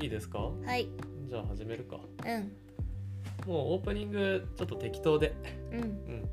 [0.00, 0.38] いいですか？
[0.38, 0.88] はい。
[1.28, 2.00] じゃあ始めるか。
[2.26, 2.52] うん。
[3.46, 5.34] もうオープニングちょっと適当で。
[5.72, 5.80] うん。
[5.80, 6.28] うん。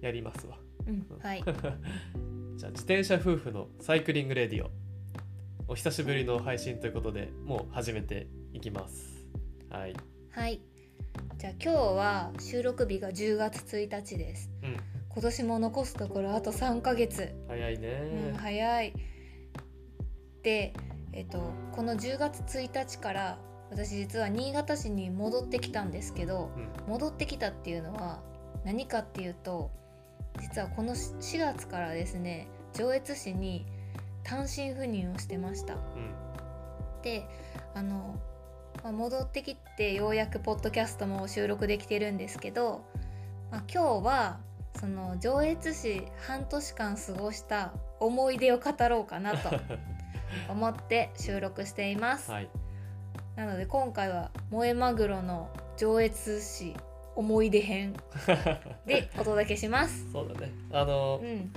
[0.00, 0.56] やりますわ。
[0.86, 1.06] うん。
[1.20, 1.42] はい。
[2.56, 4.70] じゃあ自転車夫婦のサイクリングレディオ。
[5.68, 9.26] お久しぶりの配信ということでもう始めていきます。
[9.68, 9.94] はい。
[10.30, 10.60] はい。
[11.38, 14.50] じゃあ今日は収録日が10月1日です。
[14.62, 14.76] うん。
[15.10, 18.30] 今年も残すところあと3ヶ月、早いね。
[18.32, 18.92] うん、早い。
[20.42, 20.72] で
[21.16, 23.38] えっとこの10月1日から
[23.70, 26.90] 私実は新潟市に戻ってきたんですけどうん。
[26.90, 28.20] 戻ってきたっていうのは
[28.64, 29.70] 何かっていうと
[30.40, 33.64] 実はこの4月からですね上越市に
[34.22, 35.74] 単身赴任をしてました。
[35.74, 35.80] うん。
[37.02, 37.26] で
[37.74, 38.20] あの、
[38.82, 42.84] まあ戻ってきてようやくポッドキャストも収録できてるんですけど、
[43.50, 44.40] まあ、今日は
[44.78, 49.50] その上越市半年間過ごした思い出を語ろうかなと
[50.48, 52.48] 思って収録しています、はい。
[53.36, 56.74] なので今回は萌えマグロの上越市
[57.14, 57.94] 思い出編
[58.86, 60.10] でお届けします。
[60.12, 60.52] そうだね。
[60.70, 61.50] あの、うん。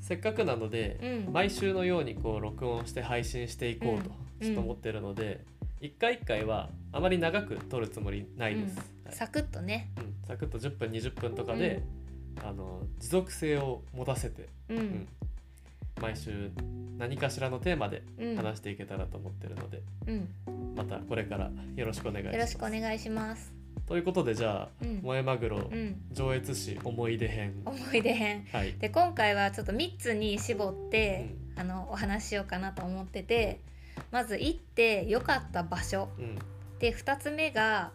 [0.00, 1.32] せっかくなので、うん。
[1.32, 4.46] 毎週のようにこう録音して配信していこうとうん。
[4.46, 5.44] ちょっと思ってるので、
[5.80, 9.14] 一回一回はあまり長く撮るつもりないです、はい。
[9.14, 9.90] サクッとね。
[9.98, 11.82] うん、サクッと10分20分とかで、
[12.44, 14.48] あの持続性を持たせて。
[14.68, 15.08] うん、ん
[16.00, 16.50] 毎週
[16.98, 18.36] 何かしらのテーマでうん。
[18.36, 20.28] 話していけたらと思ってるので、うん、
[20.76, 22.34] またこれからよろしくお願いします。
[22.34, 23.52] よろしくお願いします。
[23.86, 25.96] ということでじゃあうん「萌えマグロうん。
[26.12, 28.46] 上越市思い出編」思い出編。
[28.52, 33.60] はい、で今回はちょっと3つに絞って、あのお話ししようかなと思ってて
[34.10, 36.08] まず行って良かった場所。
[36.18, 36.38] うん。
[36.80, 37.92] で2つ目が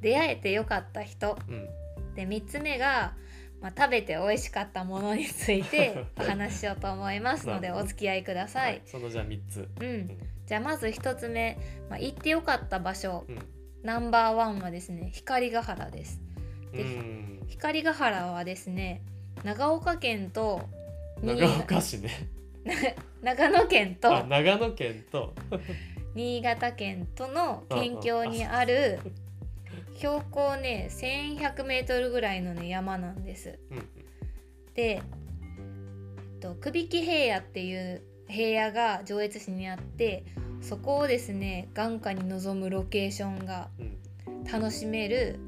[0.00, 1.38] 出会えて良かった人。
[1.48, 1.68] うん。
[2.14, 3.12] で3つ目が、
[3.60, 8.80] まあ、食べて美味しかったものについてお 話ししようと思いますのでお付き合いください。
[8.86, 9.96] そのじゃあ3つ、う、うん。
[10.02, 10.10] ん
[10.46, 11.58] じゃあまず1つ目、
[11.90, 13.24] まあ、行って良かった場所。
[13.28, 13.38] うん。
[13.82, 16.20] ナンバーワンはですね光ヶ原です。
[16.72, 17.44] でうん。
[17.48, 19.02] 光ヶ原はですね
[19.44, 20.68] 長岡県と
[21.22, 22.10] 新長岡市ね。
[23.22, 25.34] 長野県とあ長野県と。
[26.14, 28.98] 新潟県との県境にある
[29.98, 33.58] 標高ね 1100m ぐらいのね山なんです。
[33.70, 33.88] うん
[34.74, 35.02] で、え
[36.36, 40.24] っと、久引平野っていう平野が上越市にあって
[40.60, 43.82] そこをですね眼下に望むロケーションがう
[44.30, 45.40] ん楽しめる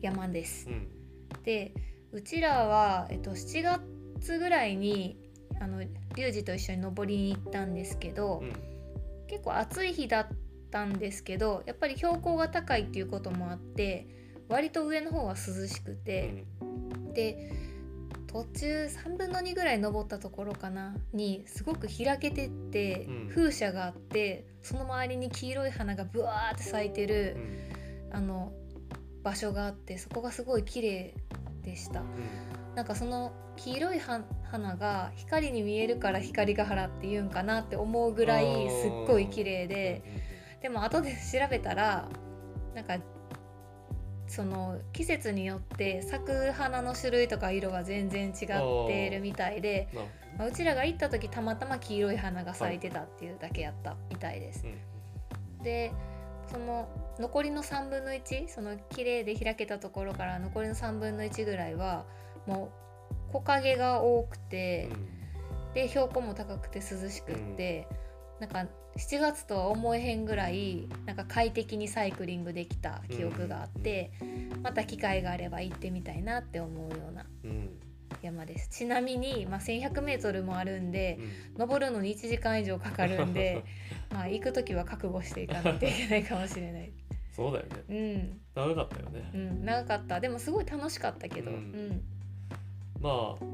[0.00, 0.72] 山ですう。
[0.72, 0.88] ん
[1.44, 1.74] で
[2.12, 3.62] うちらは、えっと、7
[4.16, 5.18] 月ぐらいに
[5.60, 8.52] あのリュウジと一緒に登りに行ったんですけど、うん
[9.32, 10.34] 結構暑い日だった
[10.84, 14.06] んですけどやっぱり標高が高いっていうこともあって
[14.48, 17.12] 割と上の方は涼しくうて、ん。
[17.14, 17.50] で
[18.26, 23.28] 途中3分の2ぐらい登ったところかなにすごく開けてって、うん。
[23.28, 27.36] 風車があってその周りに黄色い花がブワーって咲いてる
[28.10, 28.16] う、ん。
[28.16, 28.52] あの
[29.22, 31.14] 場所があってそこがすごい綺麗
[31.62, 32.02] でした。
[32.74, 40.02] なんかその黄色いは花が光に見えるから光ヶ原っていうんかなって思うぐらいすっごい綺麗で
[40.62, 42.08] でも後で調べたら
[42.74, 42.98] なんか
[44.28, 50.06] その季節によって咲く花の種類とか色が全然違ってるみたいで、うんうん
[50.38, 54.64] まあ、うちらが行った時たまたま黄色い花が咲いてたっていうだけやったみたいです。
[54.64, 54.92] うん
[55.62, 55.92] で
[56.50, 62.04] その残りの3分の1その綺麗で開けたところから残りの3分の1ぐらいは
[62.46, 62.72] も
[63.30, 64.90] う木陰が多くて、
[65.72, 67.86] で標高も高くて涼しくって、
[68.42, 68.66] なんか
[68.96, 74.10] 7月とは思えへんぐらいなんか快適にサイクリングできた記憶があって、
[74.64, 77.24] また機会があれば行ってみたいなって思うような
[78.20, 78.68] 山です。
[78.70, 81.20] ちなみに、まあ、1100m もあるんで
[81.54, 81.58] うん。
[81.60, 83.62] 登るのに1時間以上かかるんで
[84.10, 86.90] まあ行く時は覚悟していかないといけないかもしれない。
[87.30, 87.84] そうだよね。
[87.88, 88.40] うん。
[88.56, 89.30] 長かったよね。
[89.34, 90.18] うん、長かった。
[90.18, 92.02] でもすごい楽しかったけど、ううんん。
[93.00, 93.44] まあ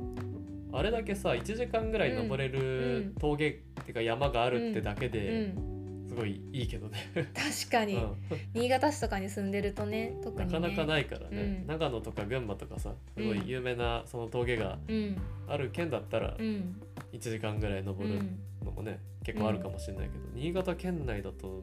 [0.73, 3.05] あれだけさ1時間ぐらい登れうん。
[3.07, 3.53] る峠っ
[3.85, 8.17] ていうか山があるってだけうでん、すごいいいけどね、確かに、うん。
[8.55, 10.61] 新潟市とかに住んでるとね特にね。
[10.61, 11.67] なかなかないからね、うん。
[11.67, 15.17] 長野とか群馬とかさすごい有名なその峠がうん。
[15.49, 16.81] ある県だったらうん。
[17.13, 18.21] 1時間ぐらい登る
[18.65, 21.61] のもね、結構あるかもしれないけど、新潟県内だと、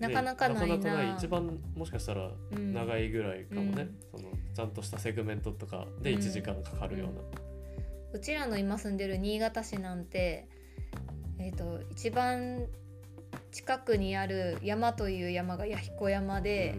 [0.00, 0.76] ねなかなかないな。
[0.76, 1.14] なかなかない。
[1.16, 2.72] 一番もしかしたらうん。
[2.72, 4.20] 長いぐらいかもね、うん。
[4.20, 6.18] そのちゃんとしたセグメントとかでうん。
[6.18, 7.20] 1時間かかるような、
[8.14, 10.48] うちらの今住んでる新潟市なんて
[11.38, 12.66] えっ、と一番
[13.50, 16.76] 近くにある山という山が弥彦山で、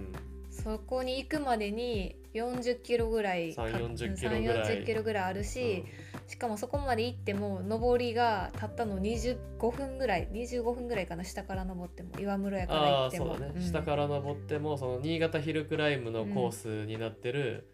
[0.50, 4.82] そこに行くまでに40キロぐらい3 40キロ3ぐらい。
[4.82, 5.86] 40キロぐらいあるし、
[6.28, 13.38] しかもそこまで行っても上りがたったの25分ぐらい25分ぐらいかな下から登っても岩室やから行っても。
[13.38, 13.62] ね、うん。
[13.62, 17.68] 下から登ってもその新潟ヒルクライムのコースになってる、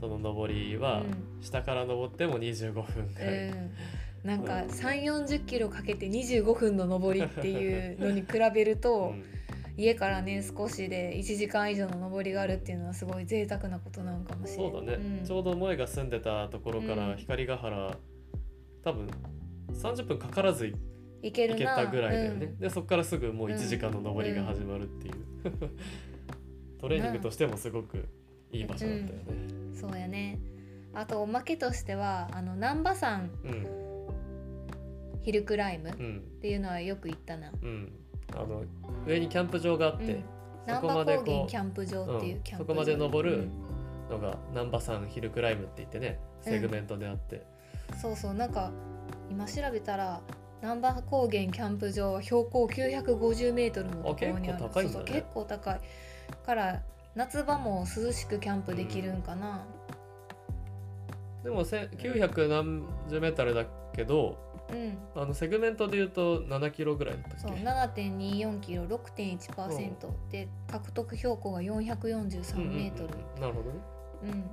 [0.00, 1.42] その登りは、うん。
[1.42, 3.70] 下から登っても25分ぐらい、うん、
[4.24, 9.24] なんか3 4 0キロかけて25分の上りっていうのに比べると、 うん。
[9.76, 15.24] 家からね少しで1時間以上の上りがあるっていうのはすごい贅沢なことなのかもしれないそうだね、ん。
[15.24, 16.98] ちょうど萌が住んでたところかうん。
[16.98, 17.96] ら光ヶ原、
[18.84, 19.08] 多分
[19.72, 20.76] 30分かからず行
[21.22, 21.58] いけるな。
[21.58, 22.58] けたぐらいだよね、うん。
[22.58, 25.14] でそこからすぐもう1時間の登りが始まるっていう、
[26.78, 28.08] トレーニングとしてもすごく
[28.52, 29.14] いい場所だったよね。
[29.74, 30.38] そうやね。
[30.92, 33.30] あとおまけとしてはあの難波山。
[33.44, 33.66] うん。
[35.22, 35.90] ヒルクライム。
[35.90, 36.20] っうん。
[36.40, 37.92] ていうのはよく行ったな、うん。
[38.34, 38.64] あの
[39.06, 40.22] 上にキャンプ場があって、
[40.66, 42.42] 南葉こまでこう高原キャンプ場っていううん。
[42.42, 43.50] キャンプ場、そこまで登るうん。
[44.10, 47.46] のが南葉山ヒルクライムって言ってねセグメントであって、
[48.02, 48.72] そうそうなんか
[49.30, 50.20] 今調べたら
[50.60, 54.88] 南葉高原キャンプ場は標高950メートルのところにあるあ結構高いんだね。
[54.88, 55.80] そうそう結構高い。
[56.44, 56.82] から
[57.14, 59.66] 夏場も涼しくキャンプできるんかな、
[61.42, 63.64] でもせ900何十メートルだ
[63.94, 64.98] けどうん。
[65.22, 73.40] あのセグメントで言うと7キロぐらいだったっそうけ7.24キロ6.1%で獲得標高が443メートルうんうんうん。
[73.40, 73.80] なるほどね。
[74.22, 74.50] うん。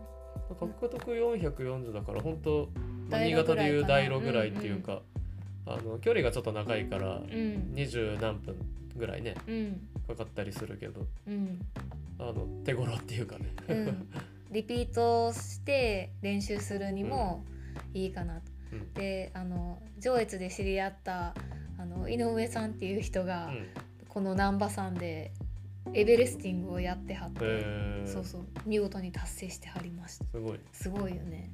[0.55, 2.69] 獲得440だから本当
[3.09, 5.01] 大新潟でいう大路ぐらいっていうか、
[5.65, 7.73] あの距離がちょっと長いからうん。
[7.73, 8.55] 二十何分
[8.95, 9.35] ぐらいね。
[9.47, 11.05] うんかかったりするけど。
[11.27, 11.59] うん。
[12.19, 14.07] あの手頃っていうかね、うん。
[14.51, 17.43] リピートして練習するにも
[17.93, 18.41] いいかなと。
[18.71, 18.93] うん。
[18.93, 21.35] であの上越で知り合った
[21.77, 23.67] あの井上さんっていう人が、うん。
[24.09, 25.31] この難波山で
[25.93, 30.25] エベレスティングをやってはって、そうそう見事に達成してはりました。
[30.25, 30.59] すごい。
[30.71, 31.51] すごいよね。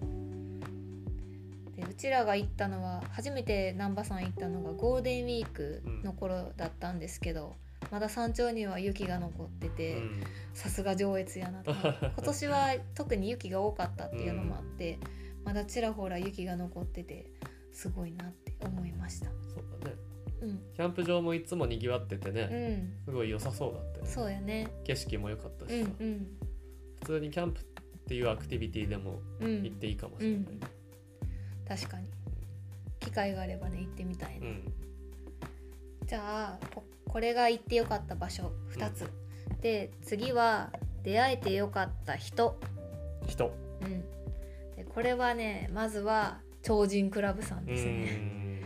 [1.76, 7.56] でうちらが行ったのは初めて難波山行ったのがゴールデンウィークの頃だったんですけど、
[7.92, 10.24] まだ山頂には雪が残ってて、うん。
[10.54, 11.72] さすが上越やなと。
[11.74, 15.00] 今年は特に雪が多かったっていうのもあって、
[15.44, 17.32] まだちらほら雪が残ってて
[17.72, 19.28] すごいなって思いました。
[19.28, 19.96] そうだね。
[20.42, 20.60] うん。
[20.74, 23.04] キャンプ場もいつも賑わっててうね、ん。
[23.06, 24.10] すごい良さそうだったよね。
[24.12, 24.68] そうやね。
[24.84, 26.38] 景色も良かったうしさ、んうん。
[27.02, 27.64] 普通にキャンプっ
[28.06, 29.64] ていうアクティビティでもうん。
[29.64, 30.46] 行っていいかもしれないね。
[31.68, 32.10] 確かに。
[33.00, 34.74] 機会があればね行ってみたいな、うん。
[36.06, 36.83] じゃあこ
[37.14, 39.08] これが行ってよかった場所2つ、
[39.62, 40.74] で次は
[41.04, 42.60] 出会えてよかった人。
[43.28, 43.56] 人。
[43.84, 44.02] うん。
[44.76, 47.92] でこれはねまずは超人クラブさんうですね。
[47.92, 48.62] ん。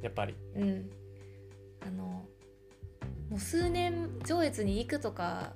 [0.00, 0.34] やっぱり。
[0.56, 0.90] うん。
[1.86, 2.04] あの
[3.28, 5.52] もう数年上越に行くとか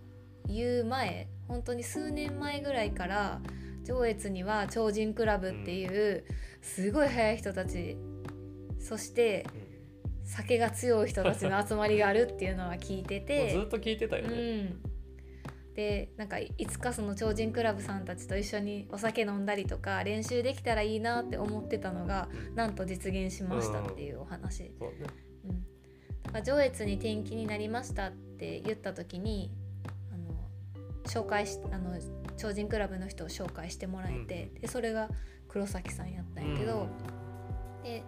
[0.46, 3.40] いう前本当に数年前ぐらいから
[3.82, 6.24] 上越には超人クラブっていう
[6.60, 7.96] すごい速い人たち。
[8.78, 9.65] そしてうん
[10.26, 13.52] 酒が強い人たちの集まりがあるっていうのは聞いてて。
[13.52, 14.82] ずっと聞いてたようね、ん、
[15.74, 24.72] でなんかいつかその超人クラブさんたちと一緒にお酒飲んだりとか練習できたらいいなって思ってたのがうんなんと実現しましたっていうお話。
[24.78, 25.06] そうね。
[25.44, 25.62] うん、
[26.24, 29.52] だから上越に転勤になりましたって言った時に
[30.12, 30.34] あの
[31.04, 31.98] 紹介しあの
[32.36, 35.08] 超人クラブの人を紹介してもらえて、でそれが
[35.48, 36.88] 黒崎さんやったんやけど、
[37.82, 38.02] で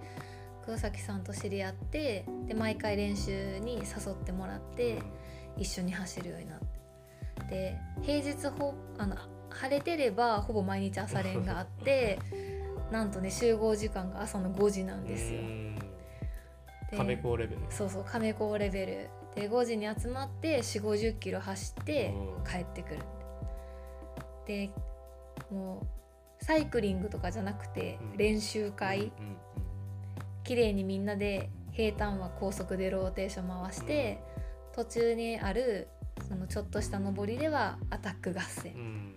[0.68, 4.98] 黒崎さんと知り合ってで毎回練習に誘ってもらって
[5.56, 6.66] 一緒に走るようになって。
[7.48, 9.16] で平日ほあの
[9.48, 12.18] 晴れてればほぼ毎日朝練があって
[12.92, 15.40] なんとね集合時間が朝の5時なんですよ。
[16.94, 17.62] 亀高レベル。
[17.70, 19.40] そうそう亀高レベル。
[19.40, 22.44] で5時に集まって4 5 0キロ走ってうん。
[22.44, 23.00] 帰ってくる。
[24.46, 24.68] で
[25.50, 25.86] も
[26.40, 28.16] うサイクリングとかじゃなくてうん。
[28.18, 29.36] 練習会、うん
[30.48, 34.18] 綺麗にみんなで平坦は高速でローテーション回して、
[34.74, 35.88] 途中にある
[36.26, 39.12] そのちょっとした上りではアタック合戦、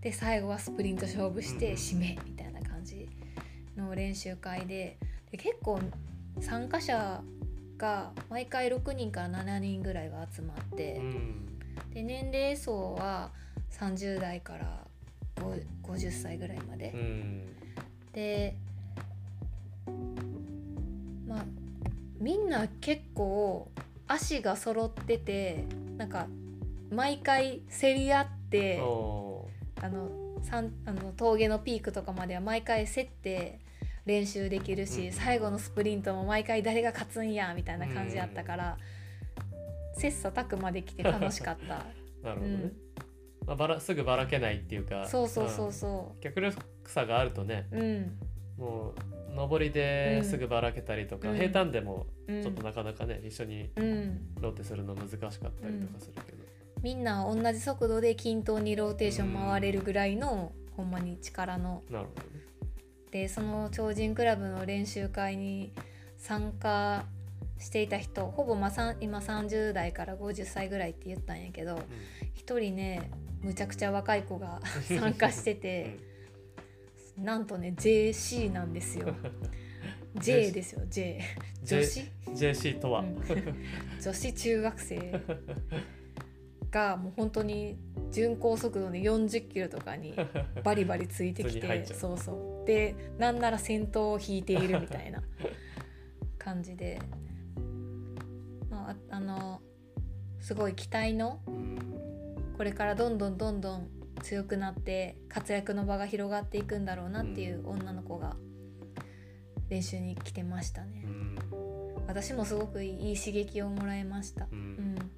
[0.00, 1.74] で最後はスプリント勝負してうん。
[1.74, 3.10] 締めみたいな感じ
[3.76, 4.96] の練習会で
[5.30, 5.80] で結構
[6.40, 7.20] 参加者
[7.76, 11.46] が毎回6人から7人ぐらいは集まってう、ん。
[11.92, 13.32] で年齢層は
[13.72, 14.86] 30代から
[15.36, 16.92] 5 50歳ぐらいまで。
[16.94, 17.56] う、ん。
[18.14, 18.54] で
[21.28, 21.44] まあ
[22.18, 23.70] みんな結構
[24.06, 25.64] 足が揃ってて
[25.96, 26.26] なんか
[26.90, 29.46] 毎回競り合ってお
[29.80, 30.08] あの
[30.42, 33.60] 山あの峠のピークとかまでは毎回競って
[34.08, 35.12] 練習できるし、うん。
[35.12, 38.78] 最後のスプリントも毎回誰が勝つんやみたいな感じやったから、
[39.94, 41.84] 切磋琢磨できて楽しかった。
[42.22, 42.72] ー なるほどね、うん。
[43.46, 45.06] まあ、ばらすぐばらけないっていうか。
[45.06, 45.68] そうそうそうう。
[45.68, 45.72] ん。
[45.72, 46.56] そ極力
[46.86, 47.66] さがあるとね。
[47.70, 47.78] う。
[47.78, 48.18] うん、
[48.58, 48.94] も
[49.34, 51.36] う上りですぐばらけたりとか、うん。
[51.36, 54.20] 平坦でもうんちょっとなかなかね、一緒にうん。
[54.40, 55.52] ローテするの難しかったりとか
[56.00, 56.38] するけど、
[56.82, 61.82] みんな同じ速度で均等にローテーション回れるぐらいの、ほんまに力の。
[61.90, 62.38] なるほどね。
[63.10, 65.72] でその超人クラブの練習会に
[66.18, 67.04] 参加
[67.58, 71.80] していた人ほぼまあ今30代から50歳ぐらいって言ったんやけど
[72.34, 73.10] 一人ね
[73.42, 75.96] むちゃくちゃ若い子が 参加してて、
[77.22, 79.14] なんとね JC なんですよ。
[80.16, 81.20] J ですよ J
[81.62, 83.16] 女子、JC とは、うん。
[84.02, 85.20] 女子中学生
[86.70, 87.78] がもう本当に
[88.10, 90.14] 巡航速度で40キロとかに
[90.64, 92.66] バリバリついてきて そうそう。
[92.66, 95.22] でなんなら先頭を引いているみたいな
[96.38, 96.98] 感じで、
[98.70, 99.60] まあ、ああの
[100.40, 101.78] すごい期待のうん。
[102.58, 108.36] これからどんどんどんどん強くなって活躍の場が広がっていくんだろうなっていう女の子が
[109.68, 111.04] 練習に来てましたね。
[111.06, 111.08] う。
[111.08, 111.38] ん。
[112.06, 114.44] 私もすごくいい刺激をもらいました。
[114.44, 114.94] ううん。
[114.94, 115.10] ん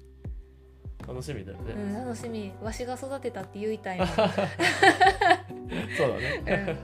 [1.07, 2.53] 楽しみだよね、うん、楽しみ。
[2.61, 4.27] わしが育てたって言いたい そう
[6.09, 6.77] だね、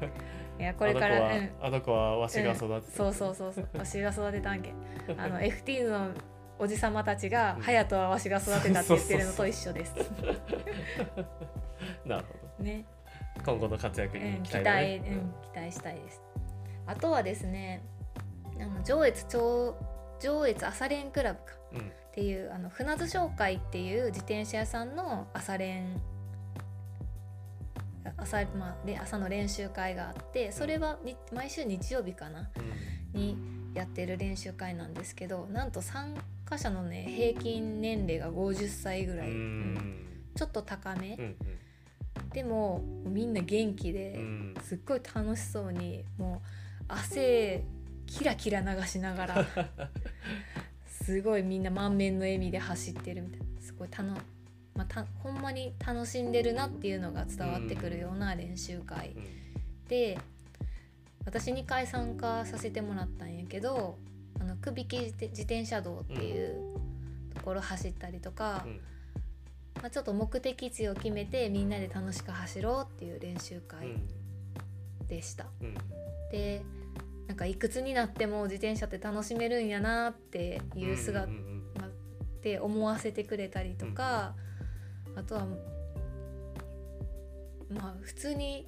[0.57, 3.69] うん、いやこれからあの子は、あの子はわしが育てた、そうそうそうそう。
[3.77, 4.73] わしが育てたんけ。
[5.17, 6.11] あの FT の
[6.59, 9.93] おじさまたちが「隼人はわしが育てた」って言ってるのと一緒です。
[12.05, 12.63] なるほど。
[12.63, 12.85] ね。
[13.45, 16.21] 今後の活躍に期待、ね,うん、期待、うん、期待したいです。
[16.87, 17.83] あとはですね、
[18.59, 19.75] あの上越超
[20.19, 21.53] 上越朝練クラブか、
[22.11, 26.01] っていうあの船津商会っていう自転車屋さんの朝練
[28.17, 30.97] 朝,、まあ、朝の練習会があってそれは
[31.31, 32.49] 毎週日曜日かな、
[33.13, 33.37] に
[33.73, 36.15] やってる練習会なんですけどなんと3
[36.47, 44.19] 貨社のね平均年齢が50歳ぐらい、うん、ちょっと高め、うんうん、でもみんな元気で
[44.63, 46.41] すっごい楽しそうにも
[46.81, 47.63] う汗
[48.05, 49.45] キラキラ流しながら
[50.89, 53.45] すごいみんな満面の笑みで走ってるみたいな。
[53.59, 54.03] すごい楽
[54.77, 60.19] まあ、たほんまに楽しんでるなっていうのが伝わってくるような練習会、うん、で
[61.25, 63.97] 私2回参加させてもらったんやけど
[64.39, 66.75] あのくびき自転車道っていう
[67.35, 68.81] ところ走ったりとか、うん。
[69.81, 74.07] まあ、ちょっと目的地を決めてみんなで楽しく走ろうっていう練習う会ん。
[75.07, 75.45] でした。
[75.61, 75.75] うん。
[76.31, 76.63] で
[77.27, 81.29] なんかいくつになっても自転車って楽しめるんやなっていう姿っ
[82.41, 84.33] て思わせてくれたりとか、
[85.15, 85.45] あとは
[87.69, 88.67] まあ普通に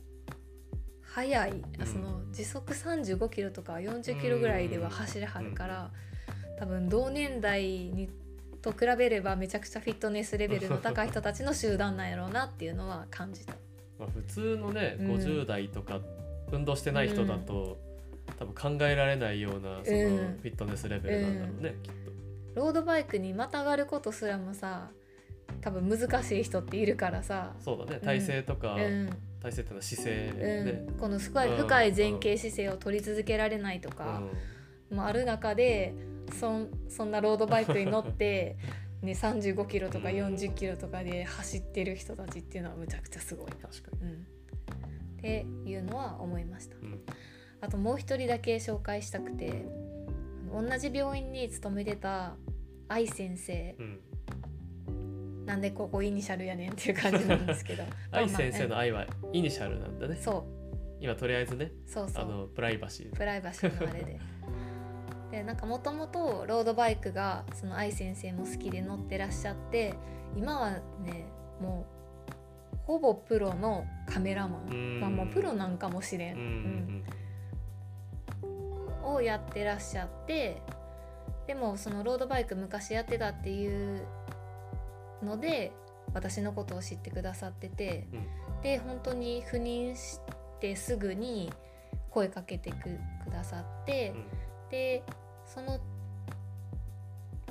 [1.14, 1.88] 速い、あうん。
[1.88, 5.92] その時速35キロとか40キロぐらいでは走れはるから、
[6.58, 8.10] 多分同年代に
[8.62, 13.54] と比べればめちゃくちゃフィットネスレベルの高い人たちの集団なんやろうなっていうのは感じた。
[13.98, 15.12] まあ、普通のね、うん。
[15.16, 16.00] 50代とか
[16.52, 17.78] 運動してない人だと、
[18.38, 20.18] 多分考えられないようなそのうん。
[20.42, 22.10] フィットネスレベルなんだろうね、きっと。
[22.56, 24.90] ロードバイクにまたがることすらもさ
[25.62, 29.10] 多分難しい人っているからさ、そうだね体勢とか、うん
[29.42, 30.66] 体勢っていうのは姿勢うん。
[30.66, 31.58] ね、この深いうん。
[31.58, 34.22] 深い前傾姿勢を取り続けられないとか
[34.92, 35.94] もある中で
[36.40, 38.58] そんそんなロードバイクに乗って、
[39.02, 40.16] ね、35キロとかうん。
[40.16, 43.50] 40キロとかで走ってる人たちっていうのはむちゃくちゃすごい。
[43.50, 43.56] な。
[43.68, 44.10] 確かに。
[44.10, 44.28] うん、
[45.18, 46.76] っていうのは思いました。
[46.82, 47.00] うん。
[47.62, 49.66] あともう一人だけ紹介したくて
[50.52, 52.36] 同じ病院に勤めてた
[52.88, 54.00] 愛先生うん、
[55.50, 57.84] なんでここイニシャルやねんっていう感じなんですけど。
[58.12, 60.14] 愛先生のまあ愛はイニシャルなんだね。
[60.16, 60.20] う。
[60.20, 60.22] ん。
[60.22, 60.46] そ
[61.00, 62.24] 今とりあえずねうそうそう。
[62.24, 63.16] あのプライバシー。
[63.16, 64.20] プライバシーのあれで。
[65.32, 69.96] でなんかもともとロードバイクがその愛先生も好きで乗ってらっしゃって
[70.36, 70.72] 今は
[71.04, 71.26] ね
[71.60, 71.88] も
[72.72, 75.00] うほぼプロのカメラマン、うん。
[75.00, 76.36] まあもうプロなんかもしれん。
[76.36, 77.04] うん。
[79.04, 80.62] をやってらっしゃって
[81.48, 84.06] でもそのロードバイク昔やってたっていう
[85.24, 85.72] ので
[86.14, 88.08] 私のことを知ってくださってて、
[88.64, 90.20] で本当に赴任し
[90.60, 91.52] てすぐに
[92.10, 94.26] 声かけてくくださって、うん。
[94.70, 95.04] で
[95.46, 95.80] その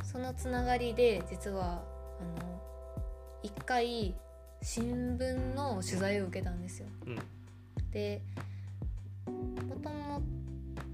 [0.02, 1.82] そのつながりで実は
[2.20, 2.60] あの
[3.42, 4.14] 一回
[4.62, 6.88] 新聞の取材を受けたんですよ。
[7.06, 7.18] うん。
[7.90, 8.22] で
[9.26, 10.22] もとも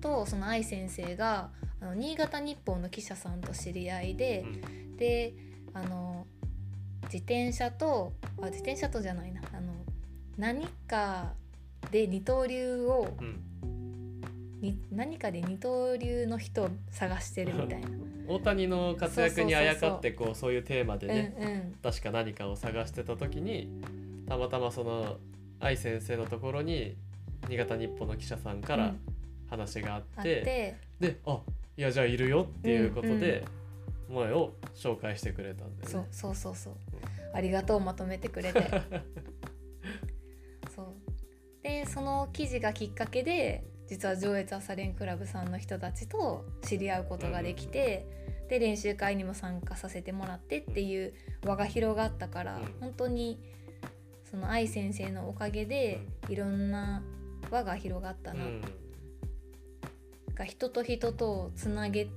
[0.00, 1.50] とその愛先生が
[1.80, 4.96] あの新潟日報の記者さんと知り合いでう、ん。
[4.96, 5.34] で
[5.72, 6.26] あの
[7.04, 9.40] 自転車とあ自転車とじゃないな。
[9.52, 9.72] あの
[10.36, 11.32] 何か
[11.90, 13.40] で二刀流をうん。
[14.60, 17.88] に何かで二刀流の人を探してるみたいな。
[18.26, 21.74] 大谷の活躍にあやかってこうそういうテーマでうんね、うん。
[21.82, 23.68] 確か何かを探してた時に
[24.26, 25.18] たまたまその
[25.60, 26.96] 愛先生のところに
[27.48, 28.94] 新潟日報の記者さんから
[29.50, 30.76] 話があってて。
[31.00, 31.40] であ
[31.76, 33.63] いやじゃあいるよっていうことで、萌
[34.22, 35.92] えを紹介してくれたんだよね。
[35.92, 36.74] そうそうそうそう。
[37.32, 38.70] ありがとうまとめてくれて。
[40.74, 40.94] そう。
[41.62, 48.06] でその記事がきっかけで実は上越朝練クラブさんの人たちと知り合うことができて、
[48.48, 52.64] で練習会にも参加させてもらってっていう輪が広がったから、うん。
[52.80, 53.40] 本当に
[54.30, 57.02] その愛先生のおかげでいろんな
[57.50, 58.60] 輪が広がったな、うん。
[60.34, 62.08] が人と人とをつなげ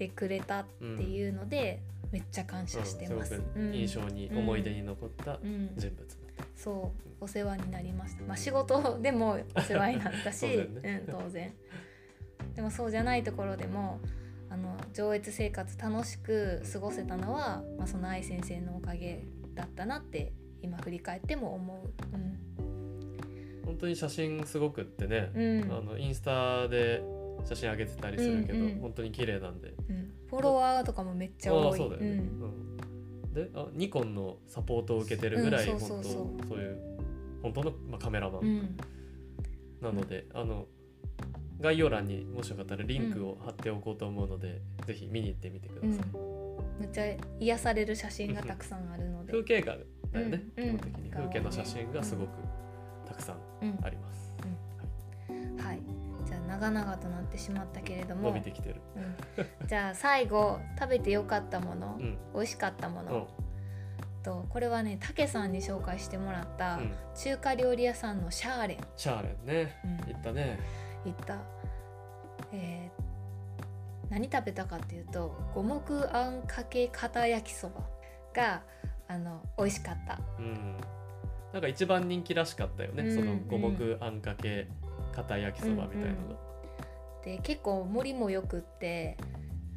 [0.00, 3.40] てくれたっていうので、めっちゃ感謝してます。
[3.54, 5.72] 印象に思い出に残ったうん。
[5.76, 6.06] 人物。
[6.56, 7.08] そう。
[7.20, 11.52] お世話になりました、まあ、仕事でもお世話になったし 当然うん、当然。
[12.56, 14.00] でもそうじゃないところでも
[14.48, 21.90] あの上越生活楽しく過ごせたのは、まあ、その愛先生のおかげだったなって今振り返っても思う。
[23.66, 25.72] 本当に写真すごくってね、うんうん。
[25.72, 27.02] あのインスタで
[27.44, 28.80] 写真上げてたりするけど、うんうん。
[28.80, 29.74] 本当に綺麗なんで。
[29.88, 30.12] うん。
[30.28, 31.74] フォロワーとかもめっちゃあ多い。
[31.74, 32.08] あそうだよね。
[32.08, 32.16] うん。
[32.16, 33.34] うん。
[33.34, 36.78] であニコンのサポートを受けてるぐらい、うん本当そういう
[37.42, 38.76] 本当の、まあ、カメラマンうん。
[39.80, 40.66] なので、あの
[41.60, 45.90] 概要欄にもしよかったらリンクを貼っておこうと思うので、ぜひ見に行ってみてください。
[45.90, 46.00] うん。
[46.80, 47.04] めっちゃ
[47.38, 49.32] 癒される写真がたくさんあるので。
[49.32, 49.76] 風景画
[50.12, 51.04] だよね、うん基本的に。
[51.04, 52.30] うん風景の写真がすごく
[53.06, 53.99] たくさんうんあります。
[56.60, 58.80] 長々となってしまったけれども伸びてきてる。
[58.96, 62.18] うんじゃあ最後食べてよかったもの、うん。
[62.34, 63.06] 美味しかったもうん。
[63.06, 63.28] の、
[64.22, 70.58] とこれはねたけさんに紹介してもらったうん中華料理屋さんのシャーレン、シャーレンね、うん行ったね。
[71.04, 71.38] 行った、
[72.52, 73.00] えー
[74.10, 75.80] 何食べたかっていうと五目
[76.12, 77.82] あんかけ片焼きそば
[78.34, 78.62] が
[79.06, 80.76] あの美味しかったうん。
[81.52, 83.04] なんか一番人気らしかったよね。
[83.04, 84.66] うんその五目あんかけ
[85.12, 86.49] 片焼きそばみたいなのが。
[87.24, 89.16] で結構盛りもよくって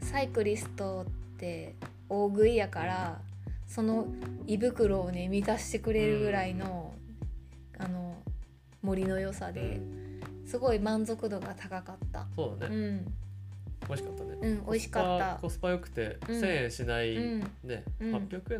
[0.01, 1.75] サイクリストって
[2.09, 3.21] 大食いやから
[3.67, 4.07] その
[4.47, 6.93] 胃袋をね満たしてくれるぐらいの、
[7.79, 8.15] あの
[8.83, 10.03] 盛りの良さうで、ん。
[10.45, 12.21] すごい満足度が高かった。
[12.21, 12.75] うそうだね。
[12.75, 13.05] ん、
[13.87, 14.37] 美味しかったね。
[14.41, 15.37] うん、美味しかった。
[15.41, 16.41] コスパ良くてうん。
[16.41, 18.15] 1000円しない、うん、ね、うん。
[18.15, 18.59] 800円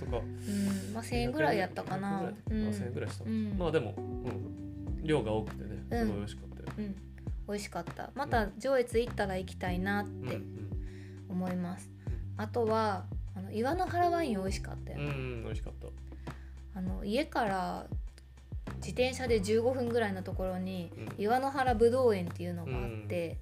[0.00, 2.22] とか、うん、まあ1000円ぐらいやったかな。
[2.22, 3.54] 200う円ぐらいあん、1000円ぐらいした、うん。
[3.58, 6.96] まあでも、うん、量が多くてねすごい美味しかったよ、うん、
[7.48, 8.10] 美味しかった。
[8.14, 10.38] また上越行ったら行きたいなっうんて
[11.28, 11.90] 思います。
[12.36, 14.98] あとはあの岩の原ワイン美味しかったよ。
[15.00, 15.88] うん、うん、美味しかった。
[16.78, 17.86] あの家から
[18.76, 21.24] 自転車で15分ぐらいのところにうん。
[21.24, 23.38] 岩の原ぶどう園っていうのがあって、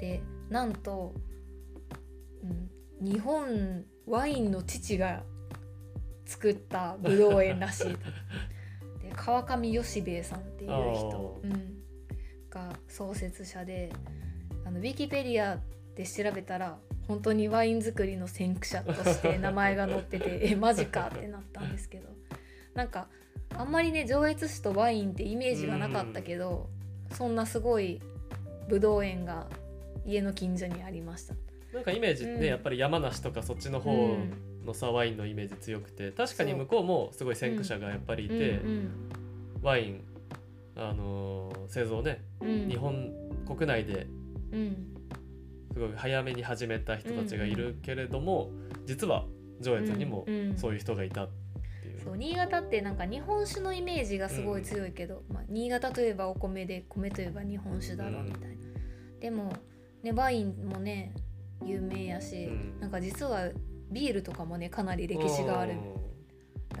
[0.00, 1.14] でなんと、
[2.42, 5.22] うん、日本ワインの父が
[6.24, 7.86] 作ったぶどう園らしい
[9.02, 11.81] で川上義兵衛さんっていう人、あうん、
[12.52, 13.92] が創設者で
[14.64, 15.58] あのウィキペディア
[15.96, 22.08] で調べたら本当にワイン作りの先駆者として 名前が載っててえマジかってなったんですけど。
[22.74, 23.08] なんか
[23.56, 26.70] あんまりね上越市とワインってイメージがなかったけど、
[27.12, 28.00] そんなすごい
[28.68, 29.46] ぶどう園が
[30.06, 31.34] 家の近所にありました。
[31.72, 32.44] なんかイメージね、うん。
[32.44, 38.90] やっぱり山梨とかそっちの方うんのさ、ワインのイメージ強くて確かに向こうもすごい先駆者がやっぱりいて、うん。
[39.60, 40.04] ワイン、
[40.76, 42.48] あのー製造ね、うん。
[42.48, 43.12] うん日本
[43.46, 44.06] 国内で
[44.52, 44.88] うん。
[45.72, 48.50] すごい早めに始めた人たちがいるけれども、
[48.84, 49.24] 実は
[49.60, 50.58] 上越にもうんうん。
[50.58, 51.28] そういう人がいたっ
[51.82, 52.00] ていう。
[52.00, 58.56] そう新潟ってなんか日本酒のイメージがすごい強いけど、まあ、新潟といえばお米で米といえば日本酒だろうみたいな、
[59.20, 59.52] でも、
[60.02, 61.14] ね、ワインもね
[61.64, 62.80] 有名やし、うん。
[62.80, 63.48] なんか実は
[63.90, 65.74] ビールとかもねかなり歴史がある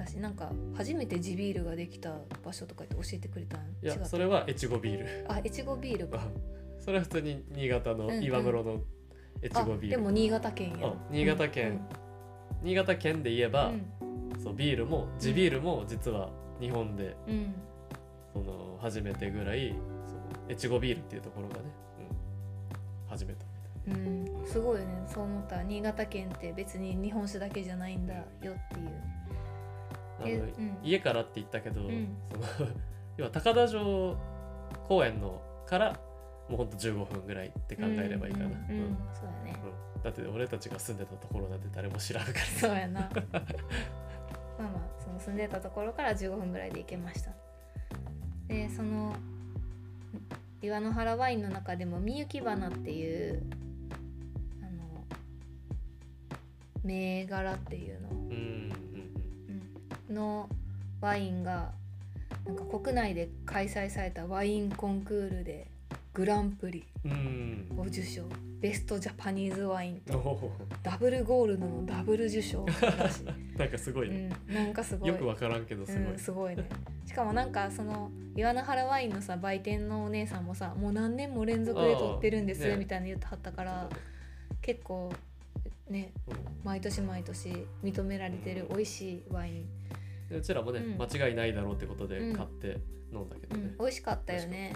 [0.02, 3.60] だしなんか初めて地ビールができた場所とかって教えてくれたん？
[3.82, 5.26] いやそれは越後ビール。
[5.28, 6.20] あ越後ビールか。
[6.80, 8.82] それは普通に新潟の岩室の
[9.42, 10.88] 越あ後ビール、でも新潟県や。
[10.88, 11.80] あ新潟県。
[12.62, 14.40] 新潟県で言えば、うん。
[14.42, 17.54] そうビールも地ビールも実は日本でうん、うん
[18.32, 19.74] その初めてぐらい
[20.06, 21.60] その越後ビールっていうところがね、
[22.00, 23.52] うん、始めたみ
[23.94, 25.04] うん、すごいよね。
[25.06, 25.62] そう思った。
[25.62, 28.56] 新潟県って別に日本酒だけじゃないんだよっていう
[30.22, 30.78] あの、えうん。
[30.82, 32.16] 家からって言ったけど、うん。
[32.30, 32.70] その
[33.18, 34.16] 要は高田城
[34.88, 35.92] 公園のから
[36.48, 39.56] もうほんと15分ぐらいって考えればいいかな、うんそうだね。
[39.96, 40.02] うん。
[40.02, 42.38] だって俺たちが住んでたところなんて誰も知らんから。
[42.38, 43.00] そうやな。
[44.58, 47.32] まあまあその住んでたところから15分ぐらいで行けました。
[48.48, 49.14] でその
[50.60, 53.42] 岩の原ワインの中でもみゆき花っていう
[54.62, 55.04] あの
[56.84, 58.61] 銘柄っていうのうん
[60.12, 60.48] の
[61.00, 61.72] ワインが
[62.46, 65.68] なんか国内で開催されたワインコンクールで
[66.14, 67.66] グランプリうん。
[67.76, 68.22] を受賞。
[68.60, 70.52] ベストジャパニーズワインおお
[70.84, 72.64] ダブルゴールドのダブル受賞。
[73.58, 75.08] なんかすごいね、うん、なんかすごい。
[75.08, 76.68] よくわからんけどすごい、うん、すごいね。
[77.06, 82.76] しかもなんかその岩の原ワインのさ売店のお姉さんもさもう何年も連続で取ってるんです、ね。
[82.76, 83.88] みたいな言ってはったから
[84.60, 85.12] 結構
[85.88, 86.36] ねうん。
[86.62, 89.68] 毎年毎年認められてる美味しいワイン、
[90.32, 90.98] でうちらもね、うん。
[90.98, 92.36] 間違いないだろうってことでうん。
[92.36, 92.80] 買って
[93.12, 93.62] 飲んだけどね。
[93.64, 94.74] うん、、美味しかったよね。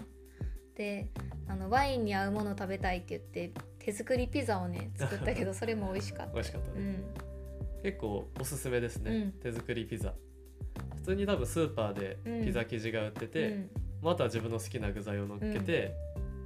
[0.75, 1.09] で
[1.47, 6.33] あのワインに合うもの食べたいって言って手作りピザをね作ったけど それも美味しかった。
[6.33, 7.81] 美味しかったね、うん。
[7.83, 9.31] 結構おすすめですね、うん。
[9.33, 10.13] 手作りピザ。
[10.97, 12.45] 普通に多分スーパーでうん。
[12.45, 13.69] ピザ生地が売ってて、うん。
[14.03, 15.95] まああとは自分の好きな具材を乗っけて、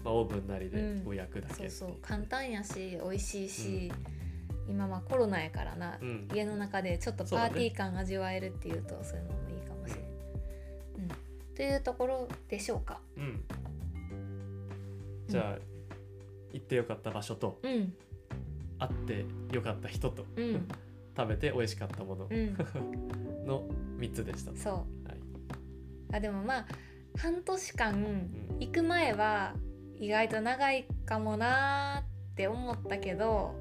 [0.03, 1.03] まあ、オーブンなりでうん。
[1.03, 1.97] こう焼くだけそうそう。
[2.01, 3.91] 簡単やし美味しいし、
[4.71, 6.27] 今はコロナやからな、うん。
[6.33, 10.09] 家の中でちょっとパーティー感味わえるっていうとそういうのもいいかもしれない。
[11.49, 13.01] うん、というところでしょうか。
[13.17, 13.43] うん。
[15.27, 15.59] じゃあ、
[16.53, 17.93] 行ってよかった場所とうん。
[18.79, 20.67] 会ってよかった人とうん。
[21.15, 22.55] 食べて美味しかったものうん。
[23.45, 24.73] の3つでした、そう。
[24.73, 25.17] はい。
[26.13, 26.67] あでもまあ
[27.17, 28.57] 半年間うん。
[28.59, 29.53] 行く前は
[29.99, 32.05] 意外と長いかもなーっ
[32.35, 33.53] て思ったけど、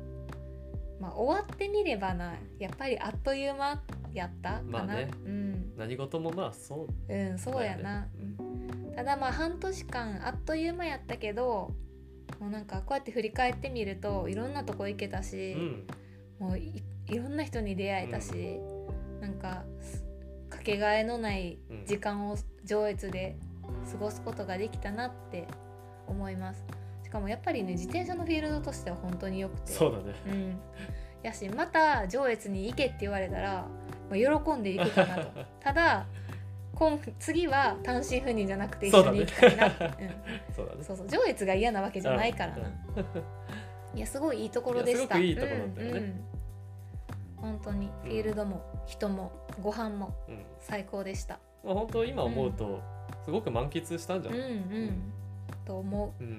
[1.01, 3.81] まあ、終わってみればなやっぱりあっという間
[4.13, 5.11] やったかな、まあね。
[5.25, 7.13] うん、何事もまあそう。
[7.13, 8.07] うん、そうやな、
[8.39, 8.93] うん。
[8.95, 11.73] ただまあ半年間あっという間やったけど
[12.39, 15.87] もうなんかこうやって振り返ってみるといろんなとこ行けたし、うん。
[16.39, 18.61] もういいろんな人に出会えたし、
[19.21, 20.05] なんかす
[20.49, 23.37] かけがえのない時間を上越で
[23.91, 25.49] 過ごすことができたなって
[26.07, 26.65] 思います
[27.11, 29.73] しかもやっぱりね自転車のフィールドとしては本当によくて。
[29.73, 30.15] そうだね。
[30.29, 30.61] うん、
[31.25, 33.67] やしまた上越に行けって言われたら、
[34.09, 35.31] まあ、喜んで行くかなと。
[35.59, 36.07] ただ
[36.73, 39.71] 今次は単身赴任じゃなくて一緒に行きたいな
[40.55, 40.79] そうだね。
[40.79, 42.57] うん、そうそう上越が嫌なわけじゃないから。
[42.57, 42.71] な、
[43.93, 45.19] いやすごいいいところでした。
[45.19, 45.99] いいいところだったよね。
[45.99, 46.25] うんうん。
[47.39, 50.35] 本当にフィールドも人もご飯もうん。
[50.35, 51.41] うん最高でした。
[51.65, 52.81] まあ、本当今思うと
[53.25, 55.13] すごく満喫したんじゃうんうない、ん。
[55.65, 56.23] と思う。
[56.23, 56.27] ん。
[56.29, 56.35] は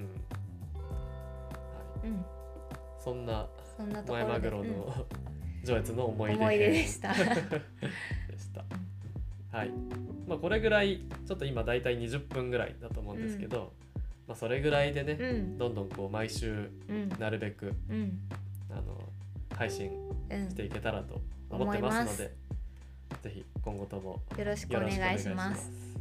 [2.98, 5.06] そんなそんなとこ前マグロの
[5.64, 7.12] 上越の思い出思い出で編した。
[7.14, 7.20] で
[8.38, 8.64] した。
[9.56, 9.70] はい。
[10.26, 13.72] まあこれぐらいちょっと今だいたい20分ぐらいだと思うんですけど、
[14.26, 15.58] まあそれぐらいでね、うん。
[15.58, 17.08] どんどんこう毎週うん。
[17.18, 18.18] なるべくうん。
[18.70, 18.98] あの
[19.56, 19.90] 配信
[20.30, 20.48] うん。
[20.48, 22.34] していけたらと思ってますので、
[23.22, 25.91] ぜひ今後ともよろしくおよろしくお願い願いしましますす。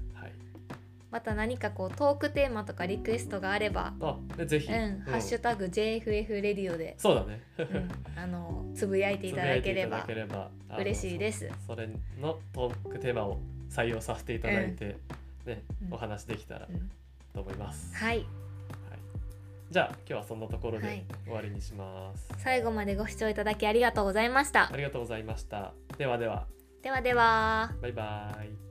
[1.11, 1.21] はい。
[1.21, 7.41] また何かこうトークテーマとかリクエストがあれば、あ、でぜひ、うん、ハッシュタグ JFF レディオで、そうだね。
[7.57, 11.49] うん、あのつぶやいていただければつぶやいていただければあの嬉しいです。
[11.67, 14.97] それのトークテーマを採用させていただいて、
[15.45, 16.91] ね、うんお話できたらうん
[17.33, 17.95] と思います。
[17.95, 18.27] はい、はい、
[19.69, 22.27] じゃあ今日はそんなところはいで終わりにします。
[22.37, 24.77] 最後までご視聴いただきありがとうございましたあ。
[24.77, 25.73] りがとうございました。
[25.97, 26.47] ではでは、
[26.81, 27.71] ではでは。
[27.81, 28.70] バイバイ。